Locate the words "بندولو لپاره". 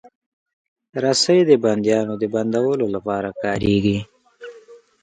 2.33-3.29